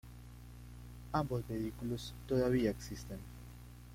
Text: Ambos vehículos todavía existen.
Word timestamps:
Ambos 1.13 1.47
vehículos 1.47 2.15
todavía 2.27 2.71
existen. 2.71 3.19